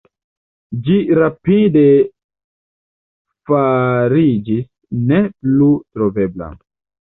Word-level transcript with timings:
Ĝi 0.87 0.95
rapide 1.19 1.83
fariĝis 3.51 4.69
ne 5.13 5.23
plu 5.31 5.73
trovebla. 5.97 6.53